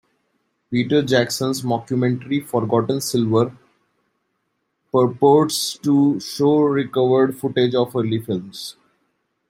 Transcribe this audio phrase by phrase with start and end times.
[0.71, 3.55] Peter Jackson's mockumentary "Forgotten Silver"
[4.91, 8.77] purports to show recovered footage of early films.